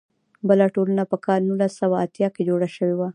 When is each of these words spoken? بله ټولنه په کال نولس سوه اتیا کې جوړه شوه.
بله 0.47 0.65
ټولنه 0.75 1.03
په 1.11 1.17
کال 1.25 1.41
نولس 1.49 1.73
سوه 1.81 1.95
اتیا 2.05 2.27
کې 2.35 2.41
جوړه 2.49 2.67
شوه. 2.75 3.07